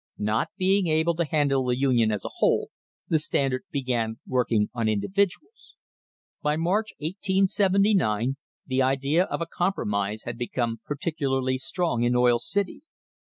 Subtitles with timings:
[0.17, 2.71] Not being able to handle the Union as a whole,
[3.07, 5.75] the Standard began working on individuals.
[6.41, 12.81] By March, 1879, the idea of a compromise had become particularly strong in Oil City.